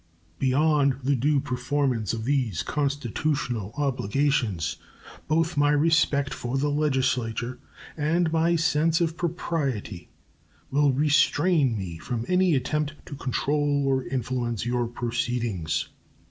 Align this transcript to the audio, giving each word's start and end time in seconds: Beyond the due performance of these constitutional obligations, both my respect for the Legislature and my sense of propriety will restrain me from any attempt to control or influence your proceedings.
Beyond 0.39 0.95
the 1.03 1.13
due 1.15 1.39
performance 1.39 2.11
of 2.11 2.25
these 2.25 2.63
constitutional 2.63 3.71
obligations, 3.77 4.77
both 5.27 5.57
my 5.57 5.69
respect 5.69 6.33
for 6.33 6.57
the 6.57 6.71
Legislature 6.71 7.59
and 7.95 8.33
my 8.33 8.55
sense 8.55 8.99
of 8.99 9.15
propriety 9.15 10.09
will 10.71 10.91
restrain 10.91 11.77
me 11.77 11.99
from 11.99 12.25
any 12.27 12.55
attempt 12.55 12.95
to 13.05 13.15
control 13.15 13.85
or 13.85 14.03
influence 14.05 14.65
your 14.65 14.87
proceedings. 14.87 15.89